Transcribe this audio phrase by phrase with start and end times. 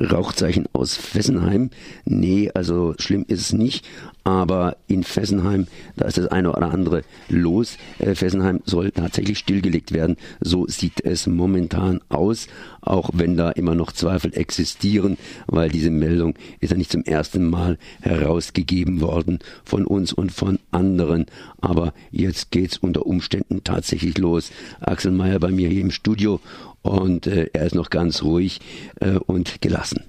[0.00, 1.70] Rauchzeichen aus Fessenheim.
[2.04, 3.86] Nee, also schlimm ist es nicht,
[4.24, 7.76] aber in Fessenheim, da ist das eine oder andere los.
[7.98, 10.16] Äh, Fessenheim soll tatsächlich stillgelegt werden.
[10.40, 12.46] So sieht es momentan aus,
[12.80, 15.16] auch wenn da immer noch Zweifel existieren,
[15.46, 20.58] weil diese Meldung ist ja nicht zum ersten Mal herausgegeben worden von uns und von
[20.70, 21.26] anderen.
[21.60, 24.52] Aber jetzt geht's unter Umständen tatsächlich los.
[24.80, 26.40] Axel Mayer bei mir hier im Studio
[26.82, 28.60] und äh, er ist noch ganz ruhig
[29.00, 30.04] äh, und gelassen.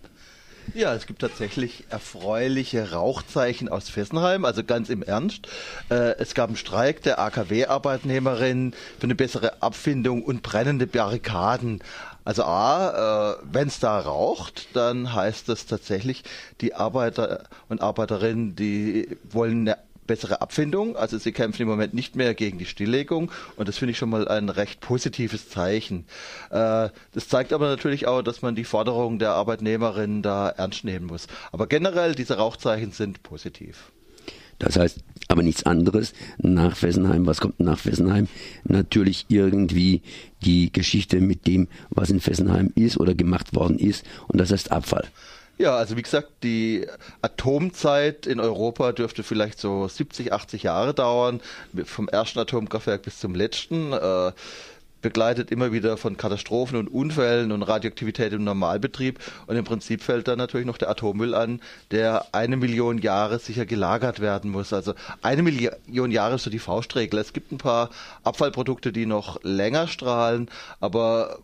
[0.73, 5.47] Ja, es gibt tatsächlich erfreuliche Rauchzeichen aus Fessenheim, also ganz im Ernst.
[5.89, 11.83] Äh, es gab einen Streik der AKW-Arbeitnehmerinnen für eine bessere Abfindung und brennende Barrikaden.
[12.25, 16.23] Also A, äh, wenn es da raucht, dann heißt das tatsächlich,
[16.61, 20.95] die Arbeiter und Arbeiterinnen, die wollen eine bessere Abfindung.
[20.95, 24.09] Also sie kämpfen im Moment nicht mehr gegen die Stilllegung und das finde ich schon
[24.09, 26.05] mal ein recht positives Zeichen.
[26.49, 31.05] Äh, das zeigt aber natürlich auch, dass man die Forderungen der Arbeitnehmerinnen da ernst nehmen
[31.05, 31.27] muss.
[31.51, 33.91] Aber generell, diese Rauchzeichen sind positiv.
[34.59, 37.25] Das heißt aber nichts anderes nach Fessenheim.
[37.25, 38.27] Was kommt nach Fessenheim?
[38.63, 40.01] Natürlich irgendwie
[40.43, 44.05] die Geschichte mit dem, was in Fessenheim ist oder gemacht worden ist.
[44.27, 45.07] Und das heißt Abfall.
[45.63, 46.85] Ja, also wie gesagt, die
[47.21, 51.39] Atomzeit in Europa dürfte vielleicht so 70, 80 Jahre dauern,
[51.85, 53.93] vom ersten Atomkraftwerk bis zum letzten.
[53.93, 54.33] Äh,
[55.03, 59.19] begleitet immer wieder von Katastrophen und Unfällen und Radioaktivität im Normalbetrieb.
[59.45, 63.67] Und im Prinzip fällt da natürlich noch der Atommüll an, der eine Million Jahre sicher
[63.67, 64.73] gelagert werden muss.
[64.73, 67.19] Also eine Million Jahre ist so die Faustregel.
[67.19, 67.91] Es gibt ein paar
[68.23, 71.37] Abfallprodukte, die noch länger strahlen, aber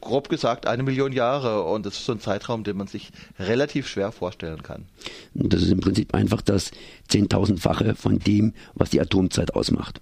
[0.00, 3.88] grob gesagt eine Million Jahre und das ist so ein Zeitraum, den man sich relativ
[3.88, 4.86] schwer vorstellen kann.
[5.34, 6.70] Das ist im Prinzip einfach das
[7.08, 10.00] Zehntausendfache von dem, was die Atomzeit ausmacht.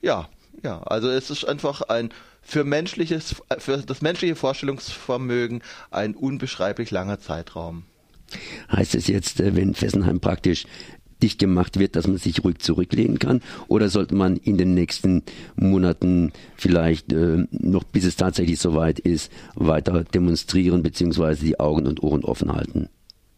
[0.00, 0.28] Ja,
[0.62, 2.10] ja, also es ist einfach ein
[2.42, 7.84] für menschliches, für das menschliche Vorstellungsvermögen ein unbeschreiblich langer Zeitraum.
[8.70, 10.66] Heißt es jetzt, äh, wenn Fessenheim praktisch
[11.22, 13.40] dicht gemacht wird, dass man sich ruhig zurücklehnen kann?
[13.68, 15.22] Oder sollte man in den nächsten
[15.54, 21.36] Monaten vielleicht äh, noch, bis es tatsächlich soweit ist, weiter demonstrieren bzw.
[21.36, 22.88] die Augen und Ohren offen halten?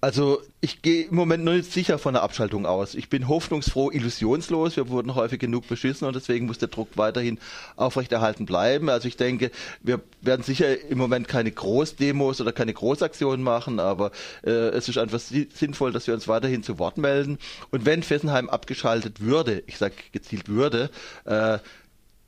[0.01, 2.95] Also ich gehe im Moment noch nicht sicher von der Abschaltung aus.
[2.95, 4.77] Ich bin hoffnungsfroh, illusionslos.
[4.77, 7.39] Wir wurden häufig genug beschissen und deswegen muss der Druck weiterhin
[7.75, 8.91] aufrechterhalten bleiben.
[8.91, 9.51] Also ich denke,
[9.83, 14.13] wir werden sicher im Moment keine Großdemos oder keine Großaktionen machen, aber
[14.45, 17.39] äh, es ist einfach sinnvoll, dass wir uns weiterhin zu Wort melden.
[17.73, 20.91] Und wenn Fessenheim abgeschaltet würde, ich sage gezielt würde,
[21.25, 21.59] äh,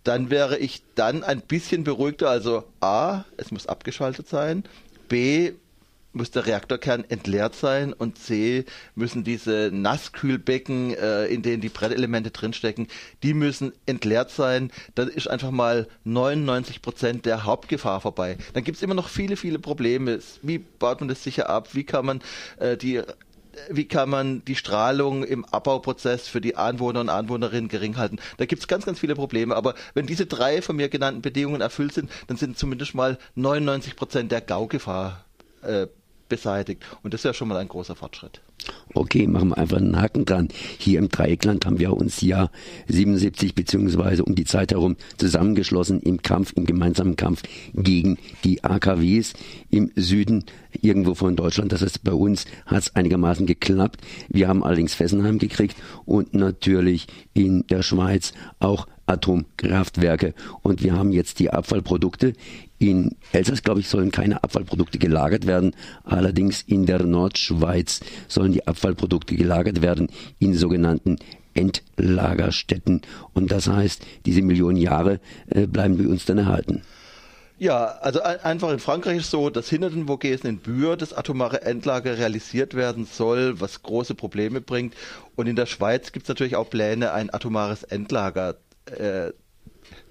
[0.02, 2.30] dann wäre ich dann ein bisschen beruhigter.
[2.30, 4.64] Also A, es muss abgeschaltet sein.
[5.08, 5.52] B,
[6.12, 12.30] muss der Reaktorkern entleert sein und C müssen diese Nasskühlbecken, äh, in denen die Brettelemente
[12.30, 12.88] drinstecken,
[13.22, 14.70] die müssen entleert sein.
[14.94, 18.36] Dann ist einfach mal 99 Prozent der Hauptgefahr vorbei.
[18.54, 20.20] Dann gibt es immer noch viele, viele Probleme.
[20.42, 21.74] Wie baut man das sicher ab?
[21.74, 22.20] Wie kann man
[22.58, 23.02] äh, die
[23.68, 28.18] wie kann man die Strahlung im Abbauprozess für die Anwohner und Anwohnerinnen gering halten.
[28.36, 29.56] Da gibt es ganz, ganz viele Probleme.
[29.56, 33.96] Aber wenn diese drei von mir genannten Bedingungen erfüllt sind, dann sind zumindest mal 99
[33.96, 35.24] Prozent der Gaugefahr
[35.62, 35.88] äh,
[36.30, 36.82] beseitigt.
[37.02, 38.40] Und das ja schon mal ein großer Fortschritt.
[38.92, 40.48] Okay, machen wir einfach einen Haken dran.
[40.78, 42.50] Hier im Dreieckland haben wir uns ja
[42.88, 49.34] 77 beziehungsweise um die Zeit herum zusammengeschlossen im Kampf, im gemeinsamen Kampf gegen die AKWs
[49.70, 50.44] im Süden
[50.80, 51.70] irgendwo von Deutschland.
[51.72, 54.00] Das heißt, bei uns hat es einigermaßen geklappt.
[54.28, 60.34] Wir haben allerdings Fessenheim gekriegt und natürlich in der Schweiz auch Atomkraftwerke.
[60.62, 62.34] Und wir haben jetzt die Abfallprodukte
[62.78, 65.72] in Elsass, glaube ich, sollen keine Abfallprodukte gelagert werden.
[66.04, 71.16] Allerdings in der Nordschweiz sollen die Abfallprodukte gelagert werden in sogenannten
[71.54, 73.02] Endlagerstätten.
[73.34, 76.82] Und das heißt, diese Millionen Jahre äh, bleiben bei uns dann erhalten.
[77.58, 81.60] Ja, also einfach in Frankreich ist so, dass hinter den Vogesen in Bühr das atomare
[81.60, 84.94] Endlager realisiert werden soll, was große Probleme bringt.
[85.36, 88.56] Und in der Schweiz gibt es natürlich auch Pläne, ein atomares Endlager
[88.86, 89.32] äh,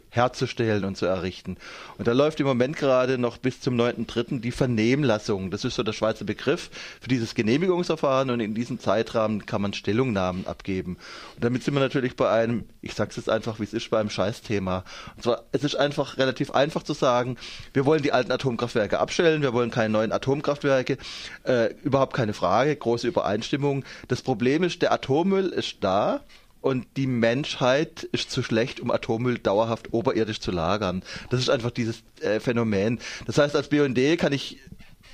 [0.10, 1.58] herzustellen und zu errichten.
[1.98, 4.42] Und da läuft im Moment gerade noch bis zum 9.3.
[4.42, 5.52] die Vernehmlassung.
[5.52, 6.70] Das ist so der Schweizer Begriff
[7.00, 10.98] für dieses Genehmigungsverfahren und in diesem Zeitrahmen kann man Stellungnahmen abgeben.
[11.36, 14.00] Und damit sind wir natürlich bei einem, ich sag's jetzt einfach, wie es ist, bei
[14.00, 14.84] einem Scheißthema.
[15.16, 17.38] Und zwar, es ist einfach relativ einfach zu sagen,
[17.74, 20.98] wir wollen die alten Atomkraftwerke abstellen, wir wollen keine neuen Atomkraftwerke,
[21.44, 23.86] äh, überhaupt keine Frage, große Übereinstimmung.
[24.08, 26.22] Das Problem ist, der Atommüll ist da,
[26.62, 31.04] und die Menschheit ist zu schlecht, um Atommüll dauerhaft oberirdisch zu lagern.
[31.30, 33.00] Das ist einfach dieses äh, Phänomen.
[33.26, 34.60] Das heißt, als BUND kann ich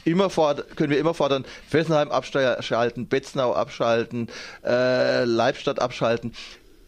[0.06, 4.30] immer fordern, können wir immer fordern, Fessenheim abschalten, Betznau abschalten,
[4.64, 6.34] äh, Leibstadt abschalten.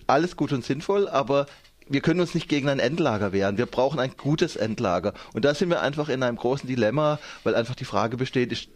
[0.07, 1.48] Alles gut und sinnvoll, aber
[1.89, 3.57] wir können uns nicht gegen ein Endlager wehren.
[3.57, 5.13] Wir brauchen ein gutes Endlager.
[5.33, 8.69] Und da sind wir einfach in einem großen Dilemma, weil einfach die Frage besteht, ist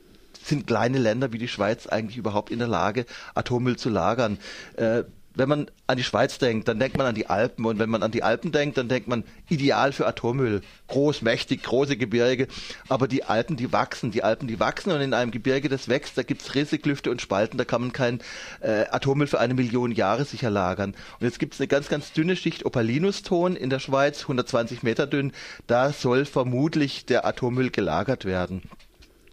[0.44, 3.06] sind kleine Länder wie die Schweiz eigentlich überhaupt in der Lage,
[3.36, 4.40] Atommüll zu lagern?
[4.76, 5.04] Äh,
[5.36, 7.66] wenn man an die Schweiz denkt, dann denkt man an die Alpen.
[7.66, 10.62] Und wenn man an die Alpen denkt, dann denkt man ideal für Atommüll.
[10.88, 12.48] Groß, mächtig, große Gebirge.
[12.90, 14.12] Aber die Alpen, die wachsen.
[14.12, 14.92] Die Alpen, die wachsen.
[14.92, 17.58] Und in einem Gebirge, das wächst, da gibt's Risse, Klüfte und Spalten.
[17.58, 18.20] Da kann man kein
[18.62, 20.96] äh, Atommüll für eine Million Jahre sicher lagern.
[21.20, 25.32] Und jetzt gibt's eine ganz, ganz dünne Schicht Opalinuston in der Schweiz, 120 Meter dünn.
[25.68, 28.64] Da soll vermutlich der Atommüll gelagert werden.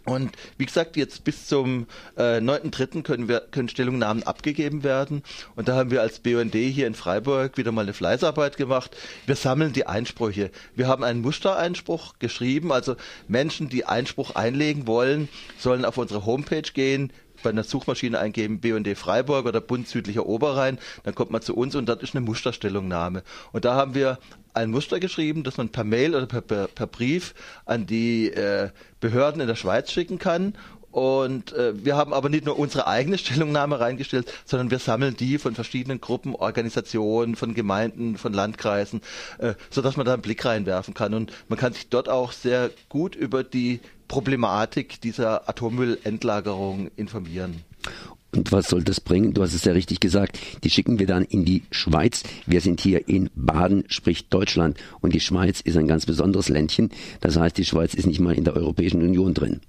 [0.09, 3.03] Und wie gesagt, jetzt bis zum äh, 9.3.
[3.03, 5.23] können können Stellungnahmen abgegeben werden.
[5.55, 8.95] Und da haben wir als BUND hier in Freiburg wieder mal eine Fleißarbeit gemacht.
[9.25, 10.51] Wir sammeln die Einsprüche.
[10.75, 12.71] Wir haben einen Mustereinspruch geschrieben.
[12.71, 12.95] Also
[13.27, 17.11] Menschen, die Einspruch einlegen wollen, sollen auf unsere Homepage gehen,
[17.43, 21.75] bei einer Suchmaschine eingeben BUND Freiburg oder Bund Südlicher Oberrhein, dann kommt man zu uns
[21.75, 23.23] und dort ist eine Musterstellungnahme.
[23.51, 24.19] Und da haben wir
[24.53, 27.33] ein Muster geschrieben, das man per Mail oder per, per, per Brief
[27.65, 28.69] an die äh,
[28.99, 30.53] Behörden in der Schweiz schicken kann.
[30.91, 35.37] Und äh, wir haben aber nicht nur unsere eigene Stellungnahme reingestellt, sondern wir sammeln die
[35.37, 39.01] von verschiedenen Gruppen, Organisationen, von Gemeinden, von Landkreisen,
[39.37, 41.13] äh, sodass man da einen Blick reinwerfen kann.
[41.13, 47.63] Und man kann sich dort auch sehr gut über die Problematik dieser Atommüllendlagerung informieren.
[48.35, 49.33] Und was soll das bringen?
[49.33, 50.37] Du hast es ja richtig gesagt.
[50.63, 52.23] Die schicken wir dann in die Schweiz.
[52.45, 54.77] Wir sind hier in Baden, sprich Deutschland.
[55.01, 56.91] Und die Schweiz ist ein ganz besonderes Ländchen.
[57.21, 59.61] Das heißt, die Schweiz ist nicht mal in der Europäischen Union drin.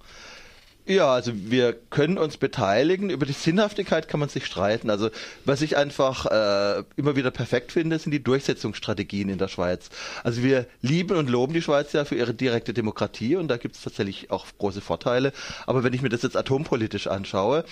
[0.90, 3.10] Ja, also wir können uns beteiligen.
[3.10, 4.90] Über die Sinnhaftigkeit kann man sich streiten.
[4.90, 5.10] Also
[5.44, 9.88] was ich einfach äh, immer wieder perfekt finde, sind die Durchsetzungsstrategien in der Schweiz.
[10.24, 13.76] Also wir lieben und loben die Schweiz ja für ihre direkte Demokratie und da gibt
[13.76, 15.32] es tatsächlich auch große Vorteile.
[15.66, 17.64] Aber wenn ich mir das jetzt atompolitisch anschaue,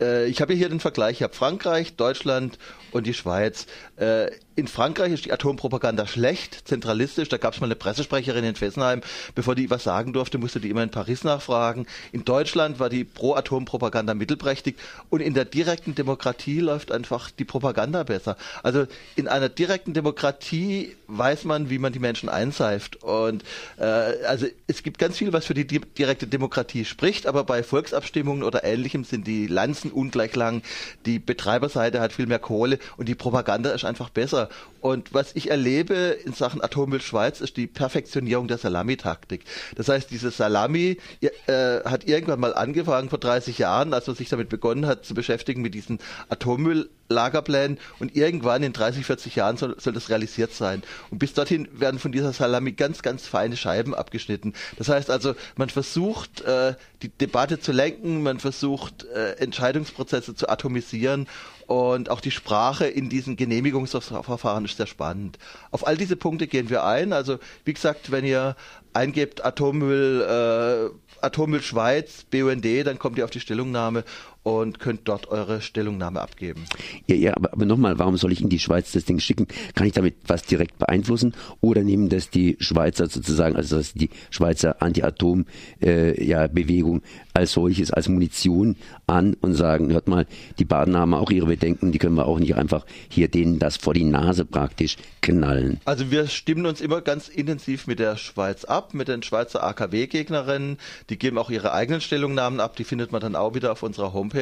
[0.00, 2.58] äh, ich habe hier den Vergleich, ich habe Frankreich, Deutschland
[2.92, 3.66] und die Schweiz.
[3.96, 7.28] Äh, in Frankreich ist die Atompropaganda schlecht, zentralistisch.
[7.28, 9.00] Da gab es mal eine Pressesprecherin in Fessenheim,
[9.34, 11.86] bevor die was sagen durfte, musste die immer in Paris nachfragen.
[12.12, 14.76] In Deutschland war die Pro-Atom-Propaganda mittelprächtig
[15.10, 18.36] und in der direkten Demokratie läuft einfach die Propaganda besser.
[18.62, 18.86] Also
[19.16, 23.02] in einer direkten Demokratie weiß man, wie man die Menschen einseift.
[23.02, 23.42] Und
[23.76, 28.44] äh, also es gibt ganz viel, was für die direkte Demokratie spricht, aber bei Volksabstimmungen
[28.44, 30.62] oder ähnlichem sind die Lanzen ungleich lang.
[31.06, 34.48] Die Betreiberseite hat viel mehr Kohle und die Propaganda ist einfach besser.
[34.80, 35.94] Und was ich erlebe
[36.24, 39.44] in Sachen Atommüll Schweiz ist die Perfektionierung der Salamitaktik.
[39.76, 44.28] Das heißt, diese Salami äh, hat irgendwann mal angefangen vor 30 Jahren, als man sich
[44.28, 45.98] damit begonnen hat zu beschäftigen mit diesen
[46.28, 50.82] Atommüll Lagerplänen und irgendwann in 30, 40 Jahren soll, soll das realisiert sein.
[51.10, 54.54] Und bis dorthin werden von dieser Salami ganz, ganz feine Scheiben abgeschnitten.
[54.78, 60.48] Das heißt also, man versucht, äh, die Debatte zu lenken, man versucht, äh, Entscheidungsprozesse zu
[60.48, 61.26] atomisieren
[61.66, 65.38] und auch die Sprache in diesen Genehmigungsverfahren ist sehr spannend.
[65.70, 67.12] Auf all diese Punkte gehen wir ein.
[67.12, 68.56] Also, wie gesagt, wenn ihr
[68.92, 74.04] eingebt Atommüll, äh, Atommüll Schweiz, BUND, dann kommt ihr auf die Stellungnahme
[74.44, 76.66] und könnt dort eure Stellungnahme abgeben.
[77.06, 79.48] Ja, ja, aber, aber nochmal, warum soll ich in die Schweiz das Ding schicken?
[79.74, 84.10] Kann ich damit was direkt beeinflussen oder nehmen das die Schweizer sozusagen, also das die
[84.30, 88.76] Schweizer Anti-Atom-Bewegung äh, ja, als solches, als Munition
[89.06, 90.26] an und sagen, hört mal,
[90.58, 93.78] die Baden haben auch ihre Bedenken, die können wir auch nicht einfach hier denen das
[93.78, 95.80] vor die Nase praktisch knallen.
[95.86, 100.76] Also wir stimmen uns immer ganz intensiv mit der Schweiz ab, mit den Schweizer AKW-Gegnerinnen,
[101.08, 104.12] die geben auch ihre eigenen Stellungnahmen ab, die findet man dann auch wieder auf unserer
[104.12, 104.33] Homepage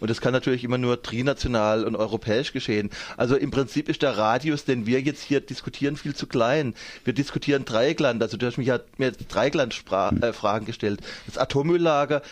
[0.00, 2.90] und das kann natürlich immer nur trinational und europäisch geschehen.
[3.16, 6.74] Also im Prinzip ist der Radius, den wir jetzt hier diskutieren, viel zu klein.
[7.04, 11.00] Wir diskutieren Dreieckland, also du hast mich ja mir Dreieckland-Fragen äh, gestellt.
[11.26, 12.22] Das Atommülllager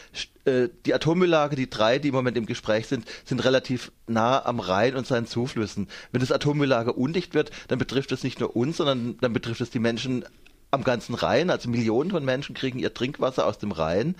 [0.44, 4.61] äh, die Atommülllage, die drei, die im Moment im Gespräch sind, sind relativ nah am
[4.61, 5.88] Rhein und seinen Zuflüssen.
[6.12, 9.70] Wenn das Atommülllager undicht wird, dann betrifft es nicht nur uns, sondern dann betrifft es
[9.70, 10.25] die Menschen
[10.70, 11.50] am ganzen Rhein.
[11.50, 14.14] Also Millionen von Menschen kriegen ihr Trinkwasser aus dem Rhein.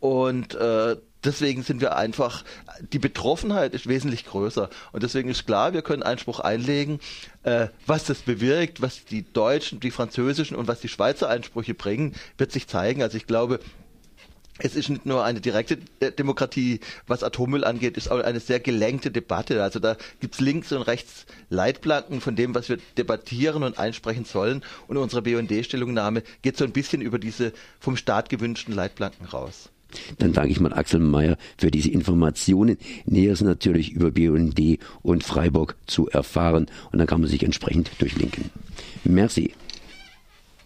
[0.00, 0.96] Und äh,
[1.26, 2.44] deswegen sind wir einfach,
[2.92, 4.70] die Betroffenheit ist wesentlich größer.
[4.92, 7.00] Und deswegen ist klar, wir können Einspruch einlegen,
[7.42, 12.14] äh, was das bewirkt, was die deutschen, die französischen und was die Schweizer Einsprüche bringen,
[12.38, 13.02] wird sich zeigen.
[13.02, 13.60] Also ich glaube,
[14.58, 18.60] es ist nicht nur eine direkte äh, Demokratie, was Atommüll angeht, ist auch eine sehr
[18.60, 19.62] gelenkte Debatte.
[19.62, 24.62] Also da gibt's links und rechts Leitplanken von dem, was wir debattieren und einsprechen sollen.
[24.88, 29.70] Und unsere BUND-Stellungnahme geht so ein bisschen über diese vom Staat gewünschten Leitplanken raus.
[30.18, 32.76] Dann danke ich mal Axel Mayer für diese Informationen.
[33.06, 34.60] Näheres natürlich über BUND
[35.02, 36.66] und Freiburg zu erfahren.
[36.92, 38.50] Und dann kann man sich entsprechend durchlinken.
[39.04, 39.52] Merci.